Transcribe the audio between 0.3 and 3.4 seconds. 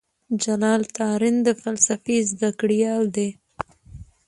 جلال تارڼ د فلسفې زده کړيال دی.